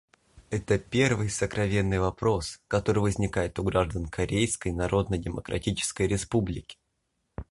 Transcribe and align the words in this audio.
Это 0.49 0.79
первый 0.79 1.29
сокровенный 1.29 1.99
вопрос, 1.99 2.59
который 2.67 3.03
возникает 3.03 3.59
у 3.59 3.63
граждан 3.63 4.07
Корейской 4.07 4.71
Народно-Демократической 4.71 6.07
Республики. 6.07 6.79